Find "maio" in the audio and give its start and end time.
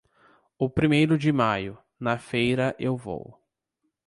1.31-1.77